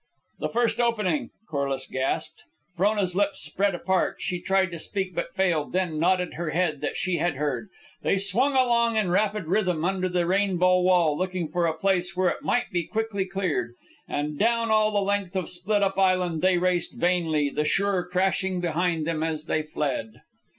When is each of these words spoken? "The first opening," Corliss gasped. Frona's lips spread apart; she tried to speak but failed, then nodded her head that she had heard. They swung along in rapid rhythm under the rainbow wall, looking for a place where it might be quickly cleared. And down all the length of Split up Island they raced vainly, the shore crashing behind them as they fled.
"The 0.39 0.49
first 0.49 0.81
opening," 0.81 1.29
Corliss 1.47 1.85
gasped. 1.85 2.45
Frona's 2.75 3.15
lips 3.15 3.39
spread 3.43 3.75
apart; 3.75 4.15
she 4.17 4.41
tried 4.41 4.71
to 4.71 4.79
speak 4.79 5.13
but 5.13 5.31
failed, 5.31 5.73
then 5.73 5.99
nodded 5.99 6.33
her 6.33 6.49
head 6.49 6.81
that 6.81 6.97
she 6.97 7.17
had 7.19 7.35
heard. 7.35 7.69
They 8.01 8.17
swung 8.17 8.53
along 8.53 8.95
in 8.95 9.11
rapid 9.11 9.45
rhythm 9.45 9.85
under 9.85 10.09
the 10.09 10.25
rainbow 10.25 10.79
wall, 10.81 11.15
looking 11.15 11.47
for 11.49 11.67
a 11.67 11.77
place 11.77 12.17
where 12.17 12.29
it 12.29 12.41
might 12.41 12.71
be 12.71 12.83
quickly 12.87 13.25
cleared. 13.25 13.75
And 14.07 14.39
down 14.39 14.71
all 14.71 14.89
the 14.89 14.97
length 15.01 15.35
of 15.35 15.47
Split 15.47 15.83
up 15.83 15.99
Island 15.99 16.41
they 16.41 16.57
raced 16.57 16.99
vainly, 16.99 17.51
the 17.51 17.63
shore 17.63 18.03
crashing 18.03 18.59
behind 18.59 19.05
them 19.05 19.21
as 19.21 19.45
they 19.45 19.61
fled. 19.61 20.23